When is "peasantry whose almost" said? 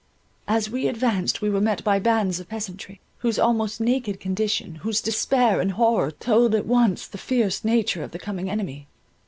2.49-3.79